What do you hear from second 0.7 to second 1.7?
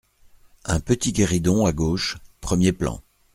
petit guéridon